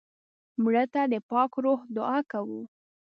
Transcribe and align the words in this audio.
مړه 0.63 0.83
ته 0.93 1.01
د 1.11 1.15
پاک 1.29 1.51
روح 1.63 1.79
دعا 1.95 2.17
کوو 2.31 2.61